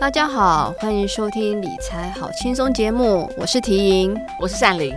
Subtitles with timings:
[0.00, 4.92] 大家好，欢迎收听理财好轻松节目，我是缇莹，我是善玲。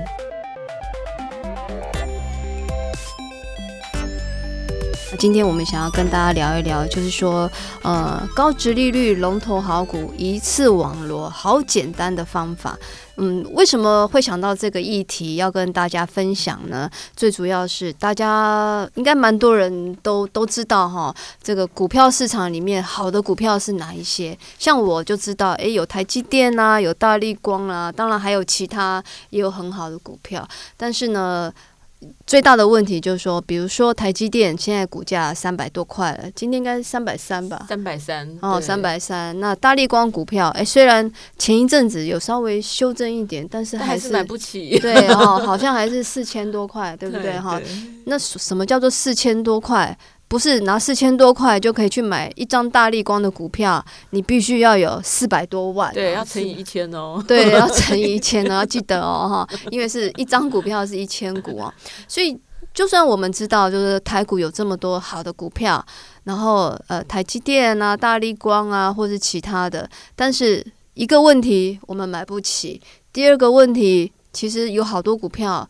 [5.20, 7.50] 今天我们想要跟大家聊一聊，就是说，
[7.82, 12.78] 呃，高值利率龙头好股一次网罗，好简单的方法。
[13.16, 16.88] 嗯，为什么会想到这个议题要跟大家分享呢？
[17.16, 21.12] 最主要是大家应该蛮多人都都知道哈，
[21.42, 24.38] 这个股票市场里面好的股票是哪一些？
[24.60, 31.52] 像我就知道，诶，有台积电啊，有大立光啊，当然还有其他也有很好的股票，但是呢。
[32.26, 37.66] 最大的问题就是说，比如说台积电现在股价三百多块了，今天应该是三百三吧？
[37.68, 39.40] 三百三哦，三百三。
[39.40, 44.78] 那大力光股票，哎，虽然前一阵子有稍微修正一点，但是还是，还是买不起。
[44.80, 47.40] 对哦，好像还是四千多块，对不对？
[47.40, 47.60] 哈，
[48.06, 49.98] 那什么叫做四千多块？
[50.30, 61.74] 不是拿四千多块就可以去买一张大立光的股票，你必须要有四百多万，对，要乘以一千哦，对，要乘以一千哦， 要记得哦，哈，因为是一张股票是一千股哦，
[62.10, 62.38] 所以
[62.74, 65.84] 就算我们知道，就是台股有这么多好的股票，
[66.26, 72.82] 然后呃，台积电啊、大立光啊，或是其他的，但是一个问题我们买不起，
[73.14, 75.68] 第二个问题其实有好多股票。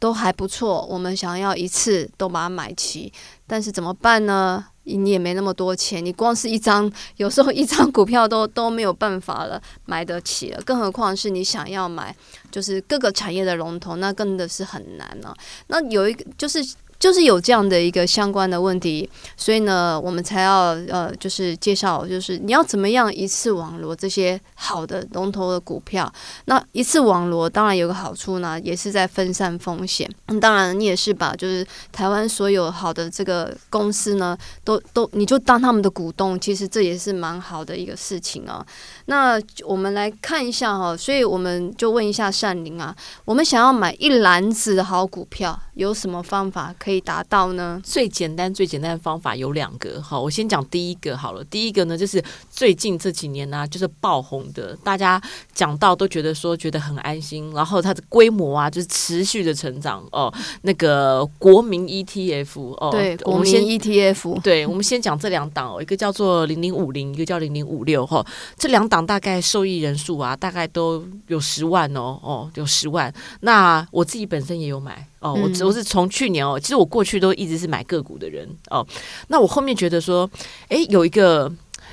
[0.00, 3.12] 都还不错，我们想要一次都把它买齐，
[3.46, 4.66] 但是怎么办呢？
[4.82, 12.12] 你也没那么多钱，你光是一张，有时候一张股票都都没有办法了买得起了，更何况是你想要买，
[12.50, 15.32] 就是各个产业的龙头，那真的是很难了。
[15.68, 16.66] 那有一个就是。
[17.00, 26.12] 就是有这样的一个相关的问题，所以呢，我们才要呃，就是介绍，就是你要怎么样一次网罗这些好的龙头的股票。
[26.44, 30.08] 那一次网罗当然有个好处呢，也是在分散风险。
[30.42, 38.64] 当然你也是把就是台湾所有好的这个公司呢，都都你就当他们的股东，其实这也是蛮好的一个事情啊。
[39.06, 47.80] 那我们来看一下哈，所以我们就问一下善玲啊，我们想要买一篮子的好股票，有什么方法可以可以达到呢？
[47.84, 50.02] 最简单、最简单的方法有两个。
[50.02, 51.44] 好，我先讲第一个好了。
[51.44, 52.20] 第一个呢，就是
[52.60, 55.18] 最近这几年呢、啊，就是爆红的，大家
[55.54, 60.30] 讲到都觉得说觉得很安心，然后它的规模啊，就是持续的成长哦。
[60.60, 68.22] 那个国民 ETF 哦，对，国民 ETF，对，我们先讲这两档哦，一个叫做零零五零，一个叫零零五六哈，
[68.58, 69.06] 这两档。
[69.06, 73.10] 大概受益人数啊，大概都有十万哦，哦，有十万。
[73.40, 78.86] 那我自己本身也有买哦，我我是从去年哦，其实我过去都一直是买个股的人哦。
[79.28, 80.30] 那我后面觉得说，
[80.68, 81.50] 哎，有一个。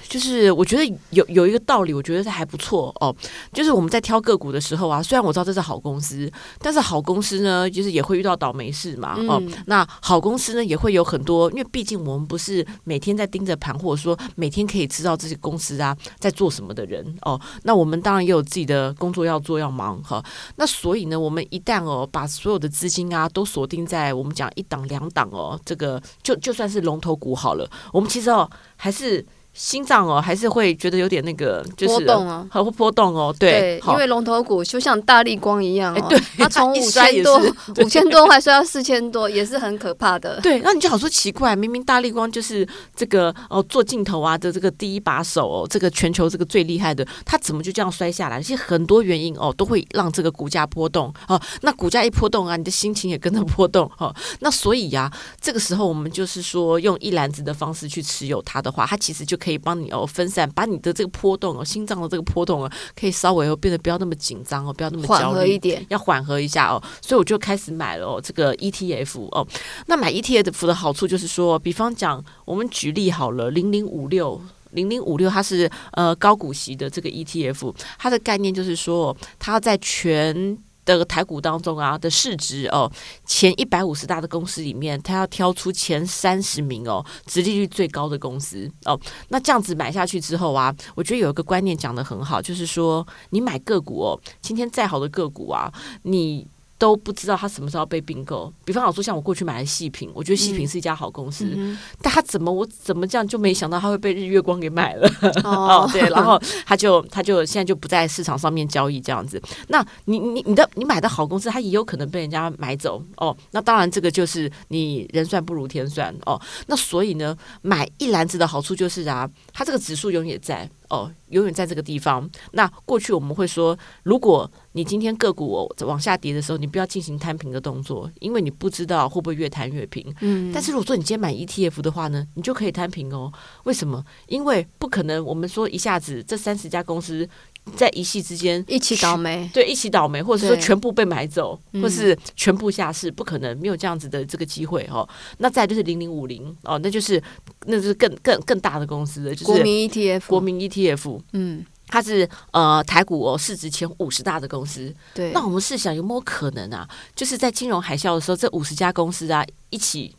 [0.07, 3.15] 就是我觉得有有一个道理，我觉得是还不错哦。
[3.53, 9.15] 就是我们在挑个股的时候啊，虽然我知道这是好公司，但是好公司呢，就是也会遇到倒霉事嘛。
[9.27, 17.39] 哦，那好公司呢，也会有很多，因为毕竟我们不是每天在盯着盘，或者说每天可以知道这些公司啊在做什么的人哦。
[17.63, 20.23] 那我们当然也有自己的工作要做要忙哈。
[20.55, 29.25] 那所以呢，我们一旦哦把所有的资金啊都锁定在我们讲一档两档哦，这个就就算是龙头股好了，我们其实哦还是。
[29.57, 33.35] 心脏哦，还是会觉得有点那个，就是波动哦，很会波动哦。
[33.39, 37.41] 对，因为龙头股就像大力光一样哦， 对，它从五千多、
[37.79, 40.39] 五千多块摔到四千多，也是很可怕的。
[40.41, 48.39] 对，那你就好说奇怪，明明大力光就是这个哦做镜头啊的这个第一把手哦，这个全球这个最厉害的，它怎么就这样摔下来？
[48.39, 51.41] 其实很多原因哦，都会让这个股价波动哦。
[51.61, 54.15] 那股价一波动啊，你的心情也跟着波动哦。
[54.41, 59.46] 那所以呀，这个时候我们就是说用一篮子的方式去持有它的话，它其实就可以。
[59.47, 66.83] 可以帮你哦分散，把你的这个波动哦，心脏的这个波动哦，可以稍微哦变得不要那么紧张哦，不要那么焦虑，缓和一点，要缓和一下哦。
[67.01, 69.47] 所以我就开始买了哦这个 ETF 哦。
[69.85, 74.41] 那买 ETF 的好处就是说，比方讲，我们举例好了，零零五六
[74.71, 80.57] 零零五六，它是呃高股息的这个 ETF，它的概念就是说，它在全。
[80.95, 82.89] 的台股当中啊的市值哦，
[83.25, 88.99] 前一百五十大的公司里面，他要挑出前三十名哦，殖利率最高的公司哦。
[89.29, 95.73] 那这样子买下去之后啊，我觉得有一个观念讲的很好，就是说你买个股哦，今天再好的个股啊，
[96.03, 96.47] 你。
[96.77, 98.51] 都不知道他什么时候被并购。
[98.63, 105.07] 比方好说，像我过去买的细品，我觉得细品是一家好公司，嗯、但他怎么我怎么这样就没想到他会被日月光给买了
[105.43, 109.41] 哦， 哦，对，然后他就他就现在就不在市场上面交易这样子。
[109.69, 113.35] 那你你你的你买的好公司，他也有可能被人家买走哦。
[113.51, 116.39] 那当然这个就是你人算不如天算哦。
[116.67, 122.29] 那所以呢，买一篮子的好处就是啊，它这个指数永远在哦，永远在这个地方。
[122.51, 130.13] 那过去我们会说，如果你今天个股往下跌的时候，你不要进行摊平的动作，因为你不知道会不会越摊越平。
[130.21, 133.31] 嗯，但是如果说你今天买 ETF 的话呢，你就可以摊平哦。
[133.63, 134.03] 为什么？
[134.27, 137.27] 因为不可能，我们说一下子这三十家公司。
[137.75, 145.07] 在一夕之间一起倒霉，对，一起倒霉，或者说全部被买走，或是全部下市，不可能没有这样子的这个机会哦。
[145.39, 147.21] 那再就是零零五零哦，那就是
[147.65, 154.93] 那就是更更更大的公司的，就是国民 ETF，国民 ETF，嗯，它是呃台股哦市值前五十大的公司。
[155.13, 156.87] 对，那我们试想有没有可能啊？
[157.15, 160.15] 就是在金融海啸的时候，这五十家公司啊一起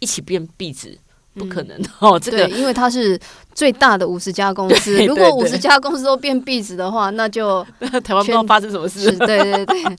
[0.00, 0.98] 一起变壁纸？
[1.38, 3.18] 不可能哦，这个因为它是。
[3.54, 7.66] 最大的五十家公司，如果五十家公司都变壁纸的话，那就
[8.04, 9.10] 台湾不知道发生什么事。
[9.16, 9.96] 对对对，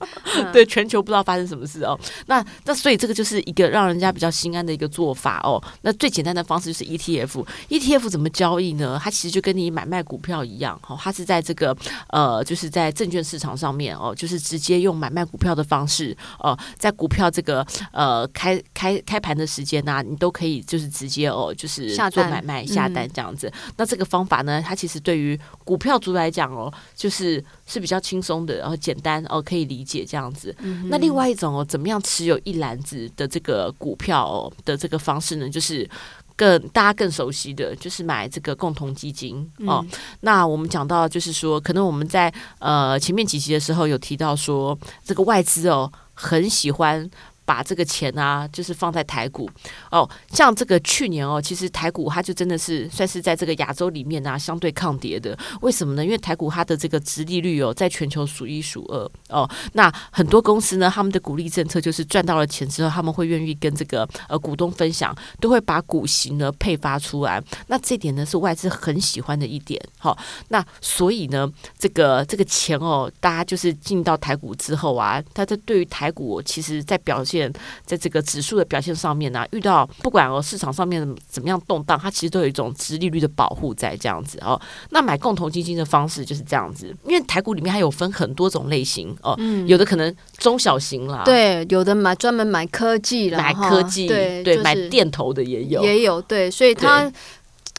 [0.50, 1.98] 对 全球不知道发生什么事哦。
[2.24, 5.62] 那那所以这个就是一个让人家比较心安的一个做法哦。
[5.82, 7.44] 那最简单的方式就是 ETF。
[7.68, 8.98] ETF 怎么交易呢？
[9.02, 11.76] 它其实就跟你买卖股票一样哦，它是在这个
[12.08, 17.62] 呃，就是在证券市场上面哦，就是直接用买卖股票的方式哦，在股票这个
[17.92, 23.52] 呃开开开盘的时间呐，你都可以就是直接哦，就是做买卖下单这样子。
[23.76, 30.54] 那这个方法呢，它其实对于股票族来讲哦，就是是比较轻松的，然后简单哦，可以理解这样子。
[30.58, 35.48] 嗯、那另外一种哦，怎么样持有一篮子的这个股票哦的这个方式呢？
[35.48, 35.88] 就是
[36.36, 39.36] 更大家更熟悉的就是买这个共同基金
[39.66, 39.84] 哦。
[39.84, 39.90] 嗯、
[40.20, 47.08] 那我们讲到就是说，可能我们在呃前面几集的时候有提到说，这个外资哦很喜欢。
[47.50, 49.50] 把这个钱啊，就是放在台股
[49.90, 55.36] 哦，像这个去年哦，其实台股它就真的是算是在这个亚洲里面啊，相对抗跌的。
[55.60, 56.04] 为什么呢？
[56.04, 59.50] 因为台股它的这个殖利率哦，在全球数一数二哦。
[59.72, 67.42] 那很多公司呢，他们的股利政策就是赚到了钱之后，他们会愿意跟这个呃股东分享，都会把股息呢配发出来。
[67.66, 69.80] 那这点呢是外资很喜欢的一点。
[69.98, 70.16] 好、
[70.50, 77.39] 那所以呢，这个这个钱哦，大家就是进到台股之后啊，它这对于台股其实在表现。
[77.86, 84.60] 在这个指数的表现上面呢、啊，遇到不管哦市场上面怎么样动荡，它其实都有一种殖利率的保护在这样子哦。
[84.90, 97.10] 那买共同基金的方式就是这样子，因为台股里面还有分很多种类型哦，嗯、有的可能中小型啦，对，有的买专门买科技啦，买科技，对买电投的也有，也有对，所以它。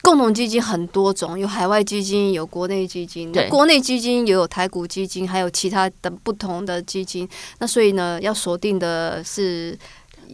[0.01, 3.31] 共同基金很多种，有海外基金，有国内基金。
[3.31, 7.29] 对，国内基金也有台股基金，还有其他的不同的基金。
[7.59, 9.77] 那所以呢，要锁定的是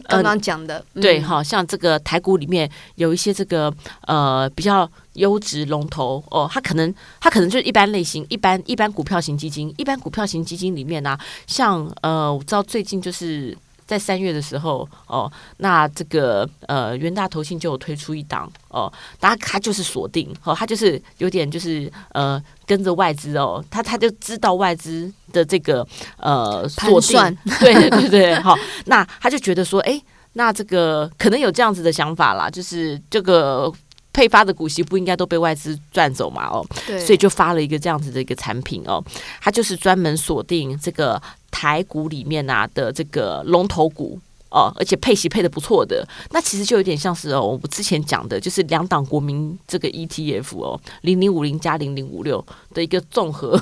[0.04, 3.72] 刚刚讲的，呃、对，好、嗯、像这个台股里面有一些这个
[4.06, 13.56] 呃比较优质龙头哦，它可能它可能就是一般类型，一般一般股票型基金，一般股票型基金里面呢、啊，像呃，我知道最近就是。
[13.88, 25.84] 在三月的时候，哦，那这个呃，元大投信就有推出一档哦，大家他就是锁定，哦，他就是有点就是呃，跟着外资哦，他他就知道外资的这个
[26.18, 28.54] 呃锁定，算对对对，好，
[28.84, 29.98] 那他就觉得说，哎，
[30.34, 33.72] 那这个可能有这样子的想法啦，就是这个。
[34.18, 36.48] 配发的股息不应该都被外资赚走嘛？
[36.48, 39.00] 哦，对，所以就发了一个这样子的一个产品哦，
[39.40, 41.22] 它就是专门锁定这个
[41.52, 44.18] 台股里面啊的这个龙头股。
[44.50, 52.42] 哦，而且配息配的不错的，那其实就有点像是哦，我们之前讲的，就是两档国民这个 ETF 哦，零零五零加零零五六
[52.72, 53.60] 的一个综合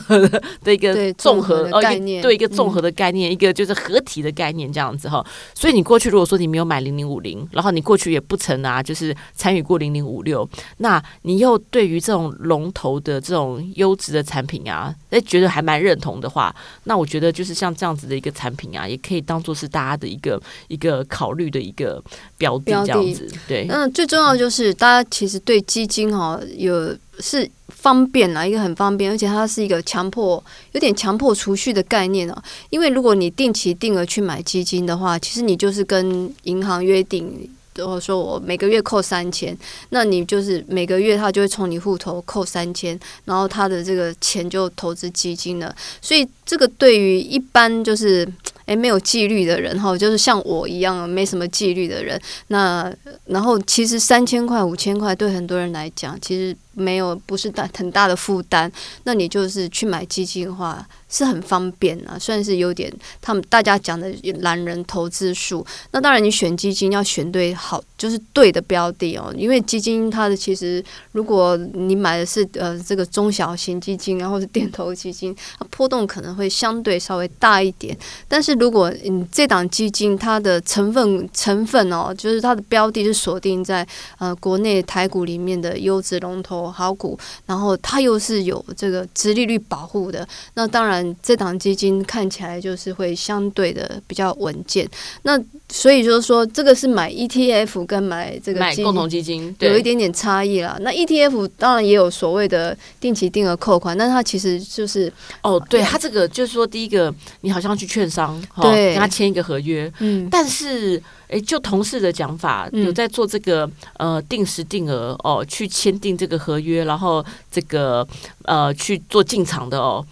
[0.62, 5.26] 的一个综合哦概念，对一个综合的概念，一个就是合体的概念这样子哈。
[5.54, 20.40] 所以你过去如果说你没有买零零五零，然后你过去也不曾啊，就是参与过零零五六，那你又对于这种龙头的这种优质的产品啊，诶，觉得还蛮认同的话，那我觉得就是像这样子的一个产品啊，也可以当做是大家的一个。
[20.76, 22.02] 一个考虑的一个
[22.36, 23.64] 标的这样子，对。
[23.64, 30.42] 那，最重要的就是大家其实对基金哈有是方便啦，一个很方便，而且它是一个强迫
[30.72, 32.44] 有点强迫储蓄的概念啊。
[32.68, 39.56] 因为如果你定期定额去买基金的话，其实你就是跟银行约定，然后说我每个月扣三千，
[39.88, 45.74] 那你就是每个月他就会从你户头扣三千，然后他的这个钱就投资基金了。
[46.02, 48.28] 所以这个对于一般就是。
[48.66, 52.20] 诶，没有纪律的人哈，就是像我一样没什么纪律的人。
[52.48, 52.92] 那
[53.26, 56.56] 然后其实三千块、五千块对很多人来讲，其实。
[56.78, 58.70] 没有，不是大很大的负担，
[59.04, 62.92] 那你就是去买基金的话是很方便啊，算是有点
[63.22, 65.66] 他们大家讲的懒人投资术。
[65.92, 77.96] 那当然，你选基金要选对好，就是对的标的哦，因为基金它的其实如果你买的是呃这个中小型基金，啊，或者定投基金，它波动可能会相对稍微大一点。
[78.28, 83.86] 但是如果你这档基金它的成分成分哦，就是它的标的是锁定在
[84.18, 94.88] 呃国内台股里面的优质龙头好股，然后它又是有这个殖利率保护的，那当然这档基金看起来就是会相对的比较稳健。
[95.22, 100.76] 那所以就是说，这个是买 ETF 跟买这个买共同基金有一点点差异啦。
[100.80, 118.06] 那 ETF 当然也有所谓的定期定额扣款，但它其实就是哦，对，它这个就是说，第一个你好像去券商，对，跟他签一个合约，嗯，但是哎，就同事的讲法，有在做这个呃定时定额哦，去签订这个合约，然后这个
[118.44, 120.04] 呃去做进场的哦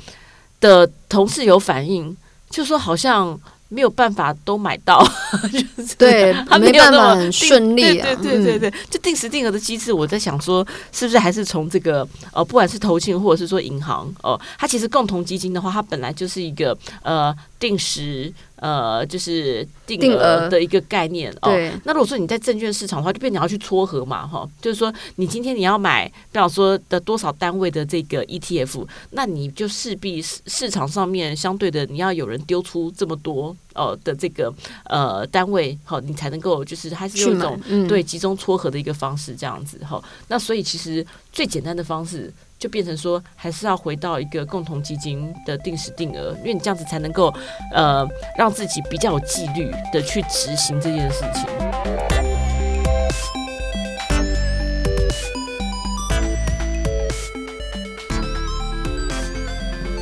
[0.61, 2.17] 的同事有反应，
[2.51, 3.39] 就说好像。
[3.71, 5.05] 没有办法都买到，
[5.51, 8.07] 就是对，他没办法很顺利啊。
[8.07, 17.35] 对对对对，就定时定额的机制，我在想说，是不是还是从这个呃，不管是投信或者是说银行哦，它其实共同基金的话，它本来就是一个呃
[17.67, 18.33] 定时。
[18.57, 21.51] 呃，就是定额的一个概念哦。
[21.51, 21.71] 对。
[21.85, 24.49] 那如果说你在证券市场的话，就变你要去撮合嘛，哈。
[24.63, 34.51] 就是说，你今天你要买，比方说的多少单位的这个 ETF，那你就势必市场上面相对的，你要有人丢出这么多呃的这个
[34.85, 40.03] 呃单位，好，你才能够就是还是用一种、嗯、对集中撮合的一个方式这样子哈。
[40.29, 42.33] 那所以其实最简单的方式。
[42.59, 47.33] 就变成说，还是要回到一个共同基金的定时定额，因为你这样子才能够，
[47.73, 48.07] 呃，
[48.39, 51.45] 让自己比较有纪律的去执行这件事情。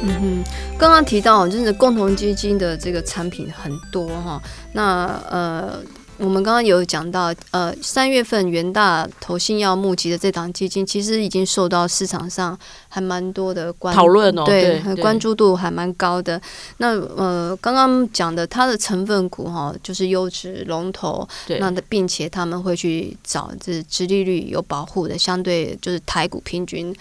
[0.05, 0.45] 嗯哼，
[0.79, 4.41] 刚刚提到就是共同基金的这个产品很多哈，
[4.73, 5.83] 那呃。
[6.23, 12.57] 我们刚刚有讲到，呃，三月份元大投信要募集的这档基金，其实已经受到市场上
[12.89, 16.41] 还蛮多的关讨论哦，对，关注度还蛮高的。
[16.77, 26.95] 那呃，刚刚讲的它的成分股哈，就是优质龙头，那的并且他们会去找这殖利率有保护的，相对就是台股平均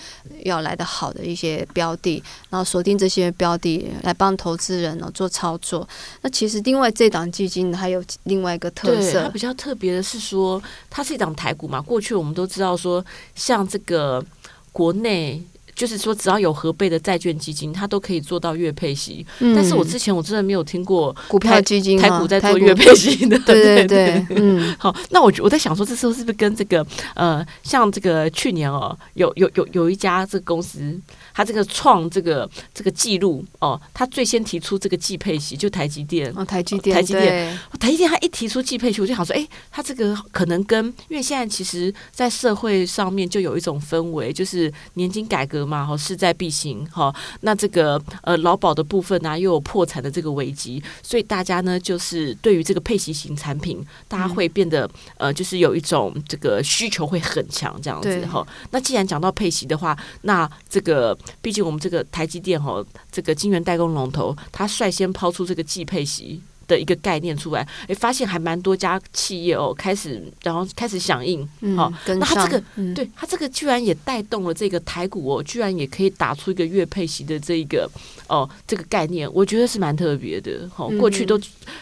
[0.45, 5.87] 要来的好的一些标的，然后锁定这些标的来帮投资人呢做操作。
[6.23, 9.10] 那其实另外这档基金还有另外一个特色。
[9.13, 11.81] 它比较特别的是说，它是一档台股嘛。
[11.81, 13.03] 过去我们都知道说，
[13.35, 14.23] 像这个
[14.71, 15.41] 国内，
[15.75, 19.25] 就是说只要有合备的债券基金，它都可以做到月配息。
[19.39, 23.37] 嗯、但是我之前我真的没有听过股票基金、台股在做月配息的。
[23.39, 24.75] 对对对，嗯。
[24.79, 26.85] 好，那我我在想说，这时候是不是跟这个
[27.15, 30.99] 呃，像这个去年哦，有有有有一家这个公司。
[31.33, 54.85] 他这个创这个这个记录哦，他最先提出这个季配息，就台积电哦，台积电，台积电，台积电，他一提出季配息，我就想说，哎，他这个可能跟因为现在其实，在社会上面就有一种氛围，就是年金改革嘛，哈，势在必行，哈，那这个呃劳保的部分呢、啊，又有破产的这个危机，所以大家呢，就是对于这个配息型产品，大家会变得、
[55.17, 58.45] 嗯、呃，就是有一种这个需求会很强这样子，哈。
[58.71, 61.17] 那既然讲到配息的话，那这个。
[61.41, 66.41] 毕竟我们这个台积电哈，这个晶圆代工龙头，它率先抛出这个季配息
[66.71, 77.89] 的一个概念出来，哎，发现还蛮多家企业哦，开始然后开始响应，好、嗯，那它这个，嗯、对它这个居然也带动了这个台股哦，居然也可以打出一个月配息的这一个
[78.27, 80.69] 哦这个概念，我觉得是蛮特别的。
[80.73, 81.37] 好，过去都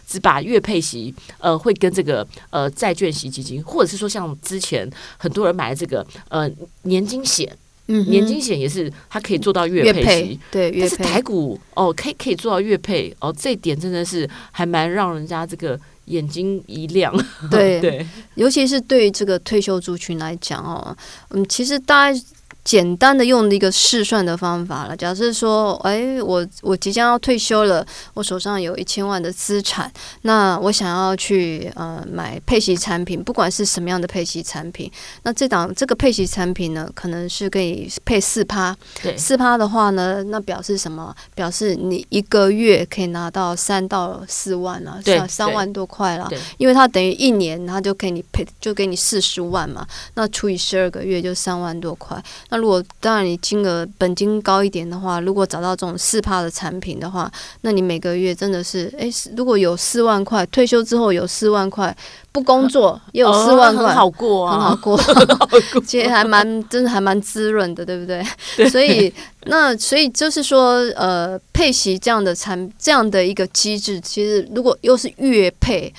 [0.07, 6.49] 只把月配息呃会跟这个呃债券型基金，或者是说像之前很多人买的这个呃
[6.83, 7.55] 年金险。
[7.89, 17.13] 嗯，年金险也是，它可以做到月配息，对，但是台股哦，可以可以做到月配哦，这一点真的是还蛮让人家这个眼睛一亮。
[17.51, 18.05] 对 对，
[18.35, 20.95] 尤其是对于这个退休族群来讲哦，
[21.31, 22.21] 嗯，其实大家。
[22.63, 24.95] 简单的用一个试算的方法了。
[24.95, 34.91] 假设说，哎，我我即将要退休了，我手上有一千万的资产，那我想要去呃买配息产品，不管是什么样的配息产品，
[35.23, 38.75] 那这档这个配息产品呢，可能是可以配四趴，
[39.17, 41.15] 四趴的话呢，那表示什么？
[41.33, 52.59] 表示你一个月可以拿到三到四万了，三三万多块了，因为它等于一年，它就给你配，就给你四十万嘛，那除以十二个月就三万多块，那。
[52.59, 61.95] 如果当然你金额本金高一点的话，如果找到这种四趴的产品的话，那你每个月真的是哎，如果有四万块，退休之后有四万块，
[62.33, 64.99] 不工作也有四万块，很好过啊，很好过，
[65.87, 68.21] 其实还蛮真的还蛮滋润的，对不对？
[68.57, 69.13] 对，所以
[69.45, 75.93] 那所以就是说，呃，配息这样的产这样的一个机制，其实如果又是月配。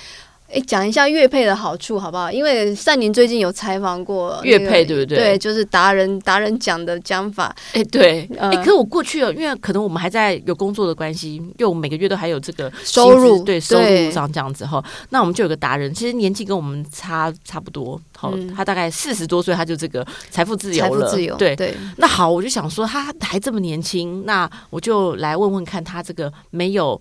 [0.53, 2.31] 哎，讲一下乐配的好处好不好？
[2.31, 5.17] 因为善宁最近有采访过乐配，对不对？
[5.17, 7.55] 对，就是达人达人讲的讲法。
[7.73, 14.83] 哎，对，哎、呃，可是我过去了，因为可能我们还在有工作的关系，因为我们每个月都还有这个收入，对收入上这样子哈。
[15.09, 21.73] 那我们就有个达人，其实年纪跟我们差差不多，好、嗯，他大概四十多岁，他就这个财富自由了，自由对对。
[21.95, 26.99] 那好，我就想说他还这么年轻，那我就来问问看他这个没有。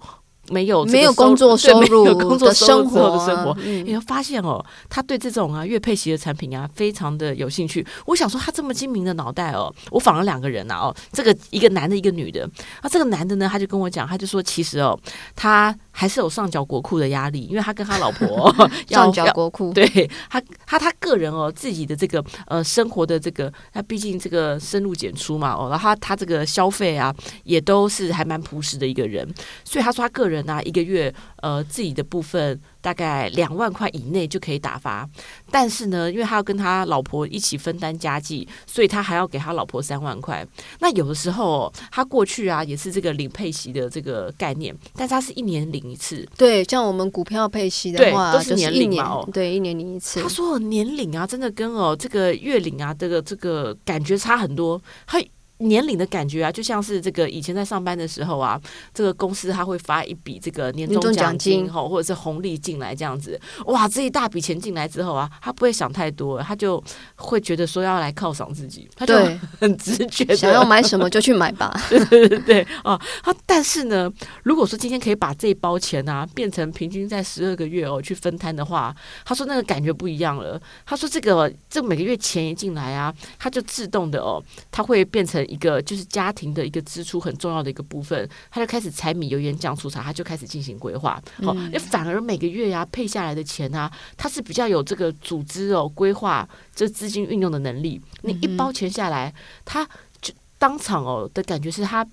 [0.51, 2.05] 没有没有工作收入
[2.37, 7.87] 的生活的生活，你会发现哦，他对这种啊月配息的产品啊非常的有兴趣。
[8.05, 12.45] 我想说他这么精明的脑袋哦，我访了两个人呐哦，这个一个男的，一个女的。
[12.83, 14.99] 啊，这个男的呢，他就跟我讲，他就说其实哦，
[15.37, 18.53] 他还是有上缴国库的压力，因为他跟他老婆
[18.91, 27.15] 上缴国库，对他他他个人哦自己的这个呃生活的这个，他毕竟这个深入简出嘛哦，然后他他这个消费啊
[27.45, 29.27] 也都是还蛮朴实的一个人，
[29.65, 30.40] 所以他说他个人。
[30.45, 35.09] 那一个月，呃，自己的部分大概两万块以内就可以打发，
[35.51, 40.47] 但是呢，因为他要跟他老婆一起分担家计，所以他还要给他老婆三万块。
[40.81, 46.27] 那有的时候，他过去啊也是这个领配息的这个概念，但是他是一年领一次。
[46.37, 50.23] 对，像我们股票配息的话，都是年领嘛，哦，对，一年领一次。
[50.23, 54.81] 他说年领啊，真的跟哦这个月领啊，这个这个感觉差很多。
[55.07, 55.31] 嘿。
[55.61, 58.61] 年龄的感觉啊，就像是这个以前在上班的时候啊，
[58.95, 66.83] 这个公司他会发一笔这个年终奖金哈，或者是红利进来这样子，哇，这一大笔钱进来之后啊，他不会想太多，他就
[67.17, 69.15] 会觉得说要来犒赏自己，他就
[69.61, 74.11] 很直觉的 想要买什么就去买吧， 对对对对啊，他但是呢，
[74.43, 78.95] 如果说今天可以把这一包钱啊变成平均在十二个月哦去分摊的话，
[79.27, 85.45] 他说那个感觉不一样了，他说这个这每个月钱一进来啊，他就自动的哦，他会变成。
[85.51, 91.21] 一个就是家庭的一个支出很重要的一个部分，他就开始柴米油盐酱醋茶，他就开始进行规划。
[91.43, 98.01] 好、嗯，反而每个月呀、啊、配下来的钱啊，他是比较有这个组织哦规划这资金运用的能力。
[98.23, 99.85] 你一包钱下来，他
[100.23, 102.07] 就当场哦的感觉是他。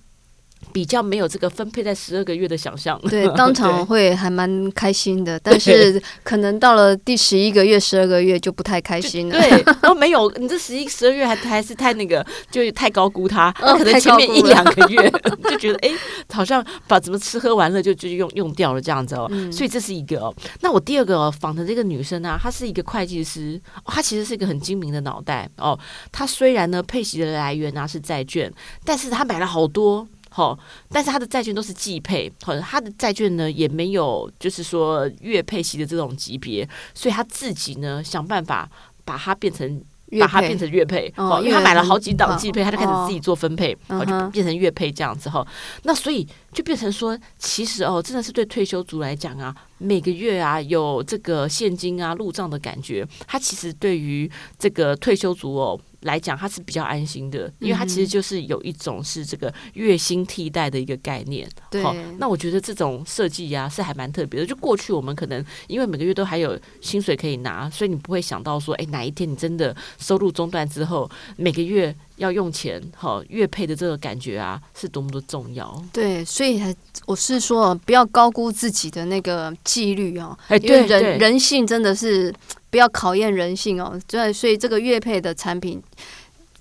[0.73, 9.39] 比较没有这个分配在十二个月的想象，对， 当场会还蛮开心的，但是可能到了第十一个月、十二个月就不太开心了。
[9.39, 9.49] 对，
[9.81, 13.51] 然后没有，你这十一、十二月还还是太那个，就太高估它。
[13.53, 15.11] 可能前面一两个月
[15.49, 15.91] 就觉得，哎，
[16.31, 19.29] 好像把怎么吃喝玩乐就就用用掉了这样子哦。
[19.51, 20.33] 所以这是一个哦。
[20.61, 25.77] 那我第二个访的这个女生啊，她是一个会计师，她其实是一个很精明的脑袋哦。
[26.11, 28.51] 她虽然呢配息的来源啊是债券，
[28.83, 30.07] 但是她买了好多。
[30.37, 30.55] 好，
[30.89, 38.69] 但是他的债券都是季配，好，他的债券呢也没有，就是说月配息的这种级别，所以他自己呢想办法
[39.03, 39.81] 把它变成。
[40.21, 45.45] 把它变成月配，哦，因为他买了好几档季配，他就开始自己做分配，哦，就变成月配这样子哈。
[45.83, 61.47] 那所以就变成说，其实哦，真的是对退休族来讲啊，每个月啊有这个现金啊入账的感觉，他其实对于这个退休族哦来讲，他是比较安心的，因为他其实就是有一种是这个月薪替代的一个概念。
[61.69, 61.83] 对，
[62.17, 64.45] 那我觉得这种设计呀是还蛮特别的。
[64.45, 69.75] 就过去我们可能因为每个月都还有薪水可以拿，所以你不会想到说，哎，哪一天你真的。
[69.99, 75.83] 收入中断之后，每个月要用钱，好，月配的这个感觉啊，是多么的重要。
[75.91, 76.61] 对，所以
[77.05, 80.37] 我是说，不要高估自己的那个纪律哦。
[80.47, 82.33] 哎，对，人人性真的是
[82.77, 83.99] 不要考验人性哦。
[84.05, 85.81] 对，所以这个月配的产品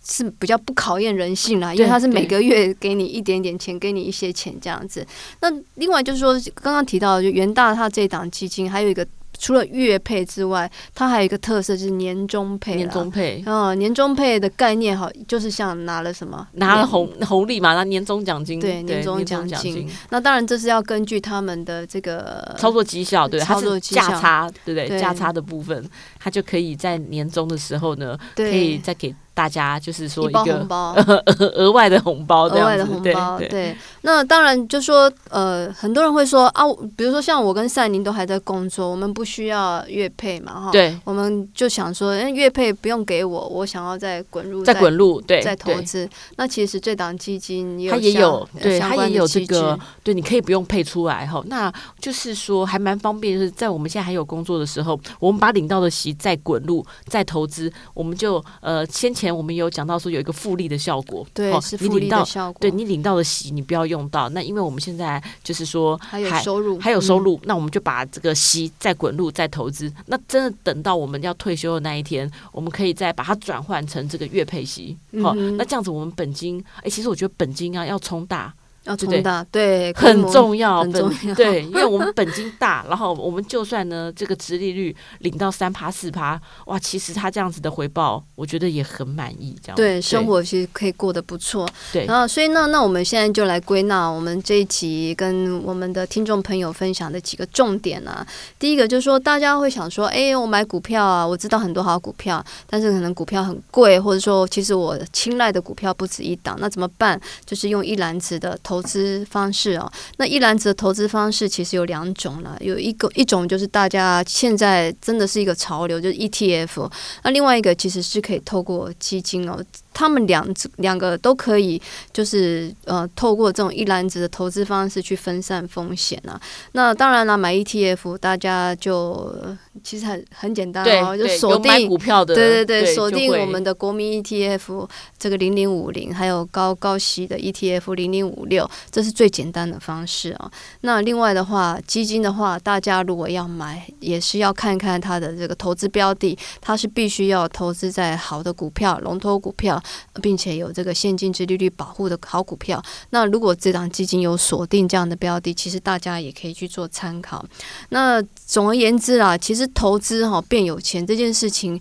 [0.03, 5.07] 是比较不考验人性啦，因为它是每个月给你一点点钱，给你一些钱这样子。
[5.41, 9.07] 那另外就是说，刚刚提到的就元大它这档基金还有一个。
[9.39, 12.77] 除了月配之外，它还有一个特色就是年终配。
[12.77, 18.59] 年终配，嗯，年终配的概念好，就是像拿了什么，拿了红红利嘛，拿年终奖金。
[18.59, 19.89] 对，年终奖金。
[20.11, 24.99] 那当然，这是要根据他们的这个操作绩效，对，操作绩效价差，对不对？
[24.99, 29.15] 价差的部分，它就可以在年终的时候呢，可以再给。
[29.37, 30.97] 大家就是说一个红包，
[31.57, 33.77] 额外的红包，额外的红包，对。
[34.01, 36.65] 那当然就说，呃，很多人会说啊，
[36.97, 40.71] 比如说像我跟赛宁都还在工作，我们不需要月配嘛，哈。
[40.71, 40.99] 对。
[41.05, 46.09] 我们就想说，哎，月配不用给我，我想要再滚入，再滚入，对，再投资。
[46.37, 51.43] 那其实这档基金它也有，对，它也有这个，对，你可以不用配出来哈。
[51.49, 51.71] 那
[52.01, 59.26] 就是说还蛮方便，就是在我们现在还有工作的时候，我们把领到的息再滚入，再投资，我们就呃先前。
[59.27, 62.61] 前我们有讲到说有一个复利的效果，对，哦、是复利的效果。
[62.61, 69.93] 对，你领到的息你不要用到，那因为我们现在就是说还有收入，还有收入，嗯、那我们就把这个息再滚入再投资。
[70.07, 74.97] 那真的等到我们要退休的那一天，我们可以再把它转换成这个月配息。
[75.23, 78.53] 好、那这样子我们本金，哎，其实我觉得本金啊要冲大。
[78.87, 98.25] 要冲大，对，很重要，很重要，对， 因为我们本金大，然后我们就算呢这个殖利率领到三趴四趴，哇，其实他这样子的回报，我觉得也很满意，这样对，生活其实可以过得不错，对，然后所以那那我们现在就来归纳我们这一集跟我们的听众朋友分享的几个重点啊，
[98.57, 107.21] 第一个就是说大家会想说，哎，我买股票啊，我知道很多好股票，但是可能股票很贵，或者说其实我青睐的股票不止一档，那怎么办？
[107.45, 108.76] 就是用一篮子的投。
[108.77, 116.91] 投资方式哦，那一篮子的投资方式其实有两种了，有一个一种就是大家现在真的是一个潮流，就是 ETF，
[117.23, 119.59] 那另外一个其实是可以透过基金哦。
[119.97, 121.81] 他们两两个都可以，
[122.13, 126.39] 就是呃，透过这种一篮子的投资方式去分散风险啊。
[126.73, 129.35] 那当然了，买 ETF 大家就
[129.83, 134.87] 其实很很简单哦，就锁定股票的，对对对，锁定我们的国民 ETF
[135.19, 140.51] 这个零零五零，还有高高息的 ETF 零零五六，这是最简单的方式啊。
[140.83, 149.83] 那另外的话，基金的话，大家如果要买，也是要看看它的这个投资标的，它是必须要投资在好的股票、龙头股票。
[150.23, 157.45] 并且有这个现金殖利率保护的好股票，那如果这档基金有锁定这样的标的，其实大家也可以去做参考。
[157.91, 161.81] 那总而言之啊，其实投资哈变有钱这件事情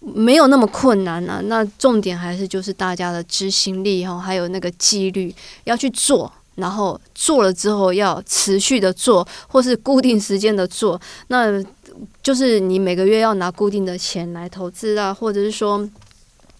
[0.00, 1.40] 没有那么困难啊。
[1.44, 11.00] 那重点还是就是大家的执行力哈，还有那个纪律要去做，然后做了之后要持续的做，或是固定时间的做。
[11.28, 11.62] 那
[12.22, 15.88] 就是你每个月要拿固定的钱来投资啊，或者是说。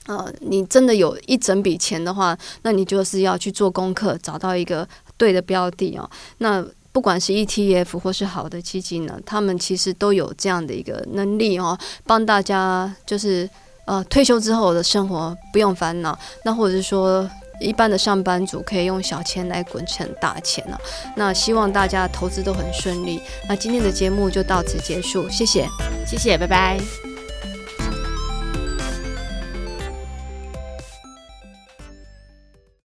[0.06, 6.10] 呃，你真的有一整笔钱的话，那你就是要去做功课，找到一个对的标的哦。
[6.38, 13.48] 那不管是 ETF 或是好的基金呢，他们其实都有这样的一个能力哦，帮大家就是
[13.86, 16.18] 呃退休之后的生活不用烦恼。
[16.44, 20.78] 那或者是说一般的上班族可以用小钱来滚成大钱了。
[21.16, 23.20] 那希望大家投资都很顺利。
[23.48, 25.66] 那今天的节目就到此结束，谢谢，
[26.04, 27.11] 谢谢，拜拜。